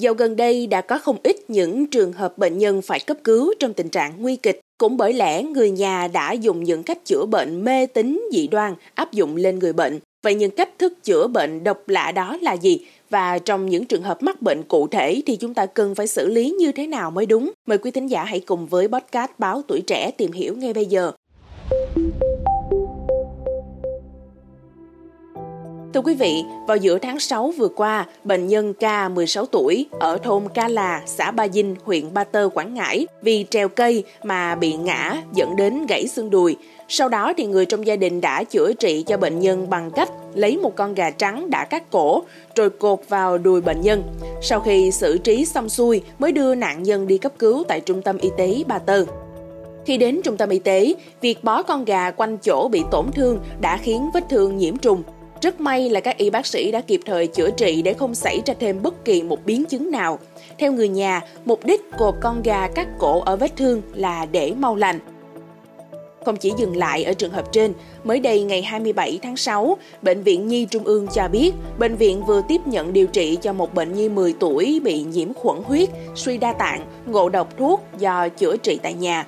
Dạo 0.00 0.14
gần 0.14 0.36
đây 0.36 0.66
đã 0.66 0.80
có 0.80 0.98
không 0.98 1.16
ít 1.22 1.50
những 1.50 1.86
trường 1.86 2.12
hợp 2.12 2.38
bệnh 2.38 2.58
nhân 2.58 2.82
phải 2.82 3.00
cấp 3.00 3.16
cứu 3.24 3.54
trong 3.58 3.72
tình 3.72 3.88
trạng 3.88 4.12
nguy 4.18 4.36
kịch. 4.36 4.60
Cũng 4.78 4.96
bởi 4.96 5.12
lẽ 5.12 5.42
người 5.42 5.70
nhà 5.70 6.08
đã 6.08 6.32
dùng 6.32 6.64
những 6.64 6.82
cách 6.82 7.04
chữa 7.04 7.26
bệnh 7.26 7.64
mê 7.64 7.86
tín, 7.86 8.28
dị 8.32 8.48
đoan 8.48 8.74
áp 8.94 9.12
dụng 9.12 9.36
lên 9.36 9.58
người 9.58 9.72
bệnh. 9.72 9.98
Vậy 10.22 10.34
những 10.34 10.50
cách 10.50 10.78
thức 10.78 10.92
chữa 11.02 11.26
bệnh 11.26 11.64
độc 11.64 11.88
lạ 11.88 12.12
đó 12.12 12.38
là 12.42 12.52
gì? 12.52 12.86
Và 13.10 13.38
trong 13.38 13.68
những 13.68 13.84
trường 13.84 14.02
hợp 14.02 14.22
mắc 14.22 14.42
bệnh 14.42 14.62
cụ 14.62 14.86
thể 14.88 15.22
thì 15.26 15.36
chúng 15.36 15.54
ta 15.54 15.66
cần 15.66 15.94
phải 15.94 16.06
xử 16.06 16.28
lý 16.28 16.50
như 16.50 16.72
thế 16.72 16.86
nào 16.86 17.10
mới 17.10 17.26
đúng? 17.26 17.50
Mời 17.66 17.78
quý 17.78 17.90
thính 17.90 18.06
giả 18.06 18.24
hãy 18.24 18.40
cùng 18.40 18.66
với 18.66 18.88
podcast 18.88 19.30
Báo 19.38 19.62
Tuổi 19.68 19.80
Trẻ 19.86 20.10
tìm 20.10 20.32
hiểu 20.32 20.56
ngay 20.56 20.72
bây 20.72 20.86
giờ. 20.86 21.12
Thưa 25.94 26.00
quý 26.00 26.14
vị, 26.14 26.44
vào 26.66 26.76
giữa 26.76 26.98
tháng 26.98 27.20
6 27.20 27.52
vừa 27.56 27.68
qua, 27.68 28.06
bệnh 28.24 28.46
nhân 28.46 28.74
K 28.74 29.10
16 29.14 29.46
tuổi 29.46 29.86
ở 30.00 30.18
thôn 30.18 30.42
Ca 30.54 30.68
Là, 30.68 31.02
xã 31.06 31.30
Ba 31.30 31.48
Dinh, 31.48 31.76
huyện 31.84 32.14
Ba 32.14 32.24
Tơ, 32.24 32.48
Quảng 32.54 32.74
Ngãi 32.74 33.06
vì 33.22 33.46
treo 33.50 33.68
cây 33.68 34.04
mà 34.22 34.54
bị 34.54 34.72
ngã 34.72 35.22
dẫn 35.34 35.56
đến 35.56 35.86
gãy 35.86 36.08
xương 36.08 36.30
đùi. 36.30 36.56
Sau 36.88 37.08
đó 37.08 37.32
thì 37.36 37.46
người 37.46 37.66
trong 37.66 37.86
gia 37.86 37.96
đình 37.96 38.20
đã 38.20 38.44
chữa 38.44 38.72
trị 38.72 39.04
cho 39.06 39.16
bệnh 39.16 39.40
nhân 39.40 39.70
bằng 39.70 39.90
cách 39.90 40.10
lấy 40.34 40.56
một 40.56 40.76
con 40.76 40.94
gà 40.94 41.10
trắng 41.10 41.50
đã 41.50 41.64
cắt 41.64 41.90
cổ 41.90 42.22
rồi 42.56 42.70
cột 42.70 43.00
vào 43.08 43.38
đùi 43.38 43.60
bệnh 43.60 43.80
nhân. 43.80 44.02
Sau 44.42 44.60
khi 44.60 44.90
xử 44.90 45.18
trí 45.18 45.44
xong 45.44 45.68
xuôi 45.68 46.02
mới 46.18 46.32
đưa 46.32 46.54
nạn 46.54 46.82
nhân 46.82 47.06
đi 47.06 47.18
cấp 47.18 47.32
cứu 47.38 47.64
tại 47.68 47.80
trung 47.80 48.02
tâm 48.02 48.18
y 48.18 48.30
tế 48.36 48.62
Ba 48.66 48.78
Tơ. 48.78 49.04
Khi 49.86 49.96
đến 49.96 50.20
trung 50.24 50.36
tâm 50.36 50.48
y 50.48 50.58
tế, 50.58 50.94
việc 51.20 51.44
bó 51.44 51.62
con 51.62 51.84
gà 51.84 52.10
quanh 52.10 52.38
chỗ 52.38 52.68
bị 52.68 52.82
tổn 52.90 53.06
thương 53.12 53.38
đã 53.60 53.76
khiến 53.76 54.10
vết 54.14 54.24
thương 54.28 54.56
nhiễm 54.56 54.76
trùng, 54.76 55.02
rất 55.42 55.60
may 55.60 55.90
là 55.90 56.00
các 56.00 56.16
y 56.16 56.30
bác 56.30 56.46
sĩ 56.46 56.70
đã 56.70 56.80
kịp 56.80 57.00
thời 57.06 57.26
chữa 57.26 57.50
trị 57.50 57.82
để 57.82 57.94
không 57.94 58.14
xảy 58.14 58.42
ra 58.46 58.54
thêm 58.60 58.82
bất 58.82 59.04
kỳ 59.04 59.22
một 59.22 59.46
biến 59.46 59.64
chứng 59.64 59.90
nào. 59.90 60.18
Theo 60.58 60.72
người 60.72 60.88
nhà, 60.88 61.20
mục 61.44 61.64
đích 61.64 61.80
cột 61.98 62.14
con 62.20 62.42
gà 62.42 62.68
cắt 62.68 62.88
cổ 62.98 63.20
ở 63.20 63.36
vết 63.36 63.56
thương 63.56 63.82
là 63.94 64.26
để 64.32 64.52
mau 64.58 64.76
lành. 64.76 64.98
Không 66.24 66.36
chỉ 66.36 66.52
dừng 66.56 66.76
lại 66.76 67.04
ở 67.04 67.12
trường 67.12 67.32
hợp 67.32 67.52
trên, 67.52 67.72
mới 68.04 68.20
đây 68.20 68.42
ngày 68.42 68.62
27 68.62 69.18
tháng 69.22 69.36
6, 69.36 69.76
Bệnh 70.02 70.22
viện 70.22 70.48
Nhi 70.48 70.66
Trung 70.70 70.84
ương 70.84 71.06
cho 71.14 71.28
biết, 71.28 71.52
bệnh 71.78 71.96
viện 71.96 72.24
vừa 72.24 72.42
tiếp 72.48 72.60
nhận 72.66 72.92
điều 72.92 73.06
trị 73.06 73.38
cho 73.42 73.52
một 73.52 73.74
bệnh 73.74 73.92
nhi 73.92 74.08
10 74.08 74.34
tuổi 74.40 74.80
bị 74.84 75.02
nhiễm 75.02 75.34
khuẩn 75.34 75.62
huyết, 75.64 75.88
suy 76.14 76.38
đa 76.38 76.52
tạng, 76.52 76.86
ngộ 77.06 77.28
độc 77.28 77.58
thuốc 77.58 77.82
do 77.98 78.28
chữa 78.28 78.56
trị 78.56 78.78
tại 78.82 78.94
nhà. 78.94 79.26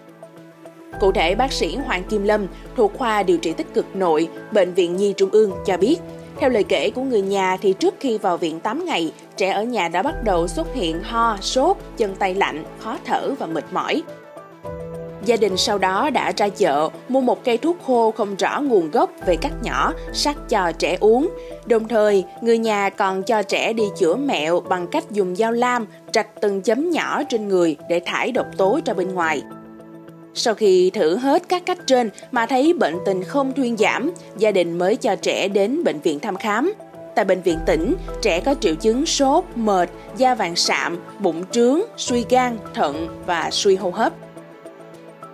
Cụ 1.00 1.12
thể, 1.12 1.34
bác 1.34 1.52
sĩ 1.52 1.76
Hoàng 1.76 2.04
Kim 2.04 2.22
Lâm 2.22 2.46
thuộc 2.76 2.92
khoa 2.98 3.22
điều 3.22 3.38
trị 3.38 3.52
tích 3.52 3.74
cực 3.74 3.96
nội, 3.96 4.28
Bệnh 4.52 4.74
viện 4.74 4.96
Nhi 4.96 5.14
Trung 5.16 5.30
ương 5.30 5.52
cho 5.66 5.76
biết, 5.76 5.96
theo 6.40 6.50
lời 6.50 6.64
kể 6.64 6.90
của 6.90 7.02
người 7.02 7.22
nhà 7.22 7.56
thì 7.56 7.72
trước 7.72 7.94
khi 8.00 8.18
vào 8.18 8.36
viện 8.36 8.60
8 8.60 8.84
ngày, 8.84 9.12
trẻ 9.36 9.50
ở 9.50 9.62
nhà 9.62 9.88
đã 9.88 10.02
bắt 10.02 10.14
đầu 10.24 10.48
xuất 10.48 10.74
hiện 10.74 11.02
ho, 11.02 11.36
sốt, 11.40 11.76
chân 11.96 12.14
tay 12.14 12.34
lạnh, 12.34 12.64
khó 12.78 12.96
thở 13.04 13.34
và 13.38 13.46
mệt 13.46 13.64
mỏi. 13.72 14.02
Gia 15.24 15.36
đình 15.36 15.56
sau 15.56 15.78
đó 15.78 16.10
đã 16.10 16.32
ra 16.36 16.48
chợ 16.48 16.88
mua 17.08 17.20
một 17.20 17.44
cây 17.44 17.58
thuốc 17.58 17.76
khô 17.86 18.10
không 18.10 18.36
rõ 18.36 18.60
nguồn 18.60 18.90
gốc 18.90 19.10
về 19.26 19.36
cắt 19.36 19.52
nhỏ, 19.62 19.92
sắc 20.12 20.36
cho 20.48 20.72
trẻ 20.78 20.96
uống. 21.00 21.30
Đồng 21.66 21.88
thời, 21.88 22.24
người 22.40 22.58
nhà 22.58 22.90
còn 22.90 23.22
cho 23.22 23.42
trẻ 23.42 23.72
đi 23.72 23.84
chữa 23.98 24.16
mẹo 24.16 24.60
bằng 24.60 24.86
cách 24.86 25.10
dùng 25.10 25.36
dao 25.36 25.52
lam 25.52 25.86
rạch 26.14 26.40
từng 26.40 26.62
chấm 26.62 26.90
nhỏ 26.90 27.22
trên 27.28 27.48
người 27.48 27.76
để 27.88 28.00
thải 28.06 28.32
độc 28.32 28.46
tố 28.56 28.80
ra 28.84 28.94
bên 28.94 29.14
ngoài. 29.14 29.42
Sau 30.34 30.54
khi 30.54 30.90
thử 30.90 31.16
hết 31.16 31.42
các 31.48 31.66
cách 31.66 31.78
trên 31.86 32.10
mà 32.30 32.46
thấy 32.46 32.72
bệnh 32.72 32.96
tình 33.06 33.24
không 33.24 33.52
thuyên 33.52 33.76
giảm, 33.76 34.10
gia 34.38 34.50
đình 34.50 34.78
mới 34.78 34.96
cho 34.96 35.16
trẻ 35.16 35.48
đến 35.48 35.84
bệnh 35.84 36.00
viện 36.00 36.20
thăm 36.20 36.36
khám. 36.36 36.72
Tại 37.14 37.24
bệnh 37.24 37.42
viện 37.42 37.58
tỉnh, 37.66 37.94
trẻ 38.22 38.40
có 38.40 38.54
triệu 38.60 38.74
chứng 38.74 39.06
sốt, 39.06 39.44
mệt, 39.54 39.90
da 40.16 40.34
vàng 40.34 40.56
sạm, 40.56 40.98
bụng 41.18 41.44
trướng, 41.50 41.80
suy 41.96 42.24
gan, 42.30 42.58
thận 42.74 43.22
và 43.26 43.48
suy 43.50 43.76
hô 43.76 43.90
hấp. 43.90 44.12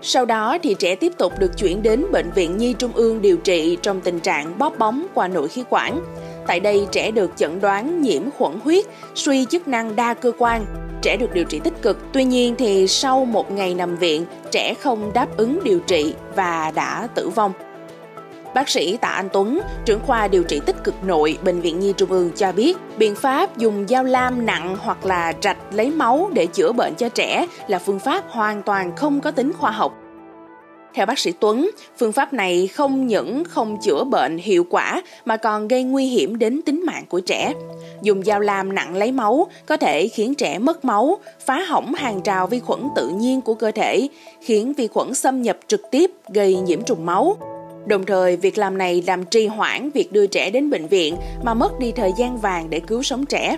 Sau 0.03 0.25
đó 0.25 0.59
thì 0.63 0.77
trẻ 0.79 0.95
tiếp 0.95 1.13
tục 1.19 1.33
được 1.39 1.57
chuyển 1.59 1.83
đến 1.83 2.05
bệnh 2.13 2.31
viện 2.31 2.57
Nhi 2.57 2.73
Trung 2.73 2.93
ương 2.95 3.23
điều 3.23 3.37
trị 3.37 3.79
trong 3.83 4.01
tình 4.01 4.21
trạng 4.21 4.59
bóp 4.59 4.79
bóng 4.79 5.07
qua 5.15 5.29
nội 5.29 5.49
khí 5.49 5.65
quản. 5.71 6.01
Tại 6.49 6.61
đây 6.61 6.87
trẻ 6.93 7.11
được 7.11 7.31
chẩn 7.37 7.61
đoán 7.61 8.03
nhiễm 8.03 8.23
khuẩn 8.31 8.53
huyết, 8.65 8.85
suy 9.15 9.45
chức 9.45 9.69
năng 9.69 9.97
đa 9.97 10.15
cơ 10.15 10.33
quan, 10.39 10.67
trẻ 11.03 11.17
được 11.17 11.33
điều 11.33 11.45
trị 11.45 11.61
tích 11.65 11.83
cực. 11.83 11.99
Tuy 12.13 12.25
nhiên 12.25 12.55
thì 12.59 12.87
sau 12.87 13.25
một 13.25 13.51
ngày 13.51 13.75
nằm 13.75 13.97
viện, 13.97 14.25
trẻ 14.51 14.75
không 14.75 15.13
đáp 15.15 15.37
ứng 15.37 15.61
điều 15.65 15.81
trị 15.81 16.15
và 16.37 16.73
đã 16.75 17.09
tử 17.15 17.29
vong. 17.29 17.53
Bác 18.55 18.69
sĩ 18.69 18.97
Tạ 18.97 19.09
Anh 19.09 19.29
Tuấn, 19.33 19.61
trưởng 19.85 20.01
khoa 20.07 20.29
điều 20.29 20.43
trị 20.43 20.61
tích 20.67 20.85
cực 20.85 20.95
nội 21.05 21.39
Bệnh 21.45 21.61
viện 21.61 21.81
Nhi 21.81 21.93
Trung 21.97 22.11
ương 22.11 22.31
cho 22.37 22.53
biết, 22.53 22.77
biện 22.99 23.15
pháp 23.15 23.57
dùng 23.57 23.87
dao 23.89 24.05
lam 24.05 24.47
nặng 24.47 24.77
hoặc 24.81 25.07
là 25.07 25.33
rạch 25.43 25.59
lấy 25.73 25.91
máu 25.91 26.31
để 26.33 26.47
chữa 26.47 26.73
bệnh 26.73 26.95
cho 26.95 27.09
trẻ 27.09 27.47
là 27.69 27.79
phương 27.79 27.99
pháp 27.99 28.25
hoàn 28.31 28.63
toàn 28.63 28.97
không 28.97 29.21
có 29.21 29.31
tính 29.31 29.53
khoa 29.53 29.71
học 29.71 30.08
theo 30.99 31.07
bác 31.07 31.19
sĩ 31.19 31.33
Tuấn, 31.41 31.71
phương 31.99 32.13
pháp 32.13 32.33
này 32.33 32.67
không 32.67 33.07
những 33.07 33.45
không 33.45 33.77
chữa 33.83 34.05
bệnh 34.05 34.39
hiệu 34.39 34.67
quả 34.71 35.03
mà 35.25 35.37
còn 35.37 35.69
gây 35.69 35.83
nguy 35.83 36.07
hiểm 36.07 36.39
đến 36.39 36.61
tính 36.63 36.83
mạng 36.87 37.05
của 37.09 37.21
trẻ. 37.21 37.53
Dùng 38.03 38.23
dao 38.23 38.41
lam 38.41 38.75
nặng 38.75 38.95
lấy 38.95 39.13
máu 39.13 39.47
có 39.67 39.77
thể 39.77 40.09
khiến 40.09 40.35
trẻ 40.35 40.59
mất 40.59 40.85
máu, 40.85 41.19
phá 41.47 41.61
hỏng 41.69 41.95
hàng 41.95 42.21
rào 42.25 42.47
vi 42.47 42.61
khuẩn 42.61 42.81
tự 42.97 43.09
nhiên 43.09 43.41
của 43.41 43.55
cơ 43.55 43.71
thể, 43.71 44.09
khiến 44.41 44.73
vi 44.73 44.87
khuẩn 44.87 45.15
xâm 45.15 45.43
nhập 45.43 45.59
trực 45.67 45.83
tiếp 45.91 46.11
gây 46.29 46.57
nhiễm 46.57 46.83
trùng 46.83 47.07
máu. 47.07 47.37
Đồng 47.87 48.05
thời, 48.05 48.37
việc 48.37 48.59
làm 48.59 48.79
này 48.79 49.03
làm 49.07 49.25
trì 49.25 49.47
hoãn 49.47 49.91
việc 49.91 50.13
đưa 50.13 50.27
trẻ 50.27 50.51
đến 50.51 50.71
bệnh 50.71 50.87
viện 50.87 51.17
mà 51.43 51.55
mất 51.55 51.79
đi 51.79 51.93
thời 51.93 52.13
gian 52.19 52.39
vàng 52.39 52.71
để 52.71 52.81
cứu 52.81 53.03
sống 53.03 53.27
trẻ. 53.27 53.57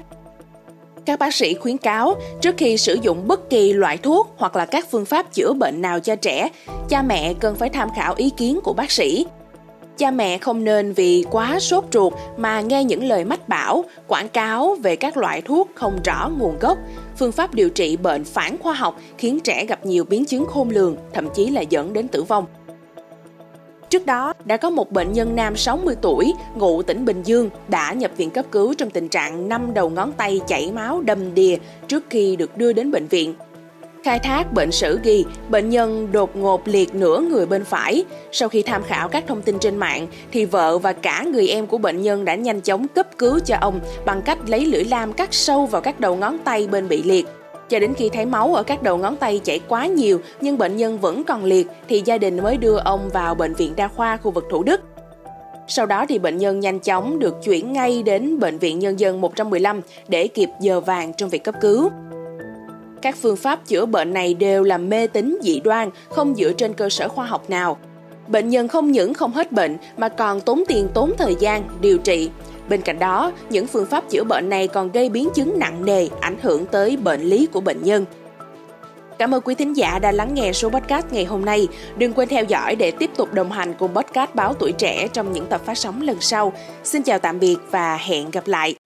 Các 1.06 1.18
bác 1.18 1.34
sĩ 1.34 1.54
khuyến 1.54 1.78
cáo 1.78 2.14
trước 2.40 2.54
khi 2.58 2.76
sử 2.76 2.98
dụng 3.02 3.28
bất 3.28 3.50
kỳ 3.50 3.72
loại 3.72 3.96
thuốc 3.96 4.34
hoặc 4.36 4.56
là 4.56 4.66
các 4.66 4.86
phương 4.90 5.04
pháp 5.04 5.32
chữa 5.32 5.52
bệnh 5.52 5.82
nào 5.82 6.00
cho 6.00 6.16
trẻ, 6.16 6.48
cha 6.88 7.02
mẹ 7.02 7.34
cần 7.40 7.56
phải 7.56 7.68
tham 7.68 7.88
khảo 7.96 8.14
ý 8.16 8.30
kiến 8.30 8.60
của 8.64 8.72
bác 8.72 8.90
sĩ. 8.90 9.26
Cha 9.98 10.10
mẹ 10.10 10.38
không 10.38 10.64
nên 10.64 10.92
vì 10.92 11.24
quá 11.30 11.60
sốt 11.60 11.84
ruột 11.92 12.12
mà 12.36 12.60
nghe 12.60 12.84
những 12.84 13.04
lời 13.04 13.24
mách 13.24 13.48
bảo, 13.48 13.84
quảng 14.08 14.28
cáo 14.28 14.76
về 14.82 14.96
các 14.96 15.16
loại 15.16 15.42
thuốc 15.42 15.68
không 15.74 15.98
rõ 16.04 16.30
nguồn 16.38 16.58
gốc, 16.58 16.78
phương 17.18 17.32
pháp 17.32 17.54
điều 17.54 17.70
trị 17.70 17.96
bệnh 17.96 18.24
phản 18.24 18.58
khoa 18.58 18.74
học 18.74 19.00
khiến 19.18 19.40
trẻ 19.40 19.64
gặp 19.64 19.86
nhiều 19.86 20.04
biến 20.04 20.24
chứng 20.24 20.46
khôn 20.46 20.70
lường, 20.70 20.96
thậm 21.12 21.28
chí 21.34 21.46
là 21.46 21.60
dẫn 21.60 21.92
đến 21.92 22.08
tử 22.08 22.22
vong. 22.22 22.46
Trước 23.90 24.06
đó, 24.06 24.32
đã 24.44 24.56
có 24.56 24.70
một 24.70 24.92
bệnh 24.92 25.12
nhân 25.12 25.36
nam 25.36 25.56
60 25.56 25.94
tuổi, 26.02 26.32
ngụ 26.54 26.82
tỉnh 26.82 27.04
Bình 27.04 27.22
Dương, 27.22 27.50
đã 27.68 27.92
nhập 27.92 28.10
viện 28.16 28.30
cấp 28.30 28.44
cứu 28.50 28.74
trong 28.74 28.90
tình 28.90 29.08
trạng 29.08 29.48
năm 29.48 29.74
đầu 29.74 29.90
ngón 29.90 30.12
tay 30.12 30.40
chảy 30.46 30.72
máu 30.72 31.00
đầm 31.00 31.34
đìa 31.34 31.56
trước 31.88 32.04
khi 32.10 32.36
được 32.36 32.56
đưa 32.56 32.72
đến 32.72 32.90
bệnh 32.90 33.06
viện. 33.06 33.34
Khai 34.04 34.18
thác 34.18 34.52
bệnh 34.52 34.72
sử 34.72 35.00
ghi, 35.02 35.24
bệnh 35.48 35.70
nhân 35.70 36.08
đột 36.12 36.36
ngột 36.36 36.68
liệt 36.68 36.94
nửa 36.94 37.20
người 37.20 37.46
bên 37.46 37.64
phải. 37.64 38.04
Sau 38.32 38.48
khi 38.48 38.62
tham 38.62 38.82
khảo 38.82 39.08
các 39.08 39.24
thông 39.26 39.42
tin 39.42 39.58
trên 39.58 39.76
mạng, 39.76 40.06
thì 40.32 40.44
vợ 40.44 40.78
và 40.78 40.92
cả 40.92 41.24
người 41.32 41.48
em 41.48 41.66
của 41.66 41.78
bệnh 41.78 42.02
nhân 42.02 42.24
đã 42.24 42.34
nhanh 42.34 42.60
chóng 42.60 42.88
cấp 42.88 43.06
cứu 43.18 43.38
cho 43.38 43.56
ông 43.60 43.80
bằng 44.04 44.22
cách 44.22 44.38
lấy 44.46 44.66
lưỡi 44.66 44.84
lam 44.84 45.12
cắt 45.12 45.34
sâu 45.34 45.66
vào 45.66 45.82
các 45.82 46.00
đầu 46.00 46.16
ngón 46.16 46.38
tay 46.38 46.66
bên 46.66 46.88
bị 46.88 47.02
liệt. 47.02 47.26
Cho 47.70 47.78
đến 47.78 47.94
khi 47.94 48.08
thấy 48.08 48.26
máu 48.26 48.54
ở 48.54 48.62
các 48.62 48.82
đầu 48.82 48.96
ngón 48.96 49.16
tay 49.16 49.40
chảy 49.44 49.60
quá 49.68 49.86
nhiều 49.86 50.20
nhưng 50.40 50.58
bệnh 50.58 50.76
nhân 50.76 50.98
vẫn 50.98 51.24
còn 51.24 51.44
liệt 51.44 51.66
thì 51.88 52.02
gia 52.04 52.18
đình 52.18 52.42
mới 52.42 52.56
đưa 52.56 52.76
ông 52.76 53.08
vào 53.12 53.34
bệnh 53.34 53.54
viện 53.54 53.72
đa 53.76 53.88
khoa 53.88 54.16
khu 54.16 54.30
vực 54.30 54.44
Thủ 54.50 54.62
Đức. 54.62 54.80
Sau 55.68 55.86
đó 55.86 56.06
thì 56.08 56.18
bệnh 56.18 56.38
nhân 56.38 56.60
nhanh 56.60 56.80
chóng 56.80 57.18
được 57.18 57.34
chuyển 57.44 57.72
ngay 57.72 58.02
đến 58.02 58.38
bệnh 58.38 58.58
viện 58.58 58.78
nhân 58.78 59.00
dân 59.00 59.20
115 59.20 59.80
để 60.08 60.28
kịp 60.28 60.48
giờ 60.60 60.80
vàng 60.80 61.12
trong 61.12 61.28
việc 61.28 61.44
cấp 61.44 61.54
cứu. 61.60 61.90
Các 63.02 63.16
phương 63.22 63.36
pháp 63.36 63.66
chữa 63.66 63.86
bệnh 63.86 64.12
này 64.12 64.34
đều 64.34 64.64
là 64.64 64.78
mê 64.78 65.06
tín 65.06 65.38
dị 65.42 65.60
đoan, 65.60 65.90
không 66.08 66.34
dựa 66.34 66.52
trên 66.52 66.74
cơ 66.74 66.88
sở 66.88 67.08
khoa 67.08 67.26
học 67.26 67.50
nào. 67.50 67.78
Bệnh 68.30 68.48
nhân 68.48 68.68
không 68.68 68.92
những 68.92 69.14
không 69.14 69.32
hết 69.32 69.52
bệnh 69.52 69.76
mà 69.96 70.08
còn 70.08 70.40
tốn 70.40 70.62
tiền 70.68 70.88
tốn 70.94 71.12
thời 71.18 71.34
gian 71.40 71.68
điều 71.80 71.98
trị 71.98 72.30
Bên 72.70 72.82
cạnh 72.82 72.98
đó, 72.98 73.32
những 73.50 73.66
phương 73.66 73.86
pháp 73.86 74.10
chữa 74.10 74.24
bệnh 74.24 74.48
này 74.48 74.68
còn 74.68 74.92
gây 74.92 75.08
biến 75.08 75.28
chứng 75.34 75.58
nặng 75.58 75.84
nề, 75.84 76.08
ảnh 76.20 76.36
hưởng 76.42 76.66
tới 76.66 76.96
bệnh 76.96 77.20
lý 77.20 77.46
của 77.46 77.60
bệnh 77.60 77.82
nhân. 77.82 78.04
Cảm 79.18 79.34
ơn 79.34 79.42
quý 79.42 79.54
thính 79.54 79.76
giả 79.76 79.98
đã 79.98 80.12
lắng 80.12 80.34
nghe 80.34 80.52
số 80.52 80.68
podcast 80.68 81.06
ngày 81.10 81.24
hôm 81.24 81.44
nay. 81.44 81.68
Đừng 81.96 82.12
quên 82.12 82.28
theo 82.28 82.44
dõi 82.44 82.76
để 82.76 82.90
tiếp 82.90 83.10
tục 83.16 83.34
đồng 83.34 83.52
hành 83.52 83.74
cùng 83.78 83.94
podcast 83.94 84.34
Báo 84.34 84.54
Tuổi 84.54 84.72
Trẻ 84.72 85.08
trong 85.12 85.32
những 85.32 85.46
tập 85.46 85.60
phát 85.64 85.78
sóng 85.78 86.02
lần 86.02 86.16
sau. 86.20 86.52
Xin 86.84 87.02
chào 87.02 87.18
tạm 87.18 87.38
biệt 87.40 87.56
và 87.70 87.96
hẹn 87.96 88.30
gặp 88.30 88.46
lại. 88.46 88.79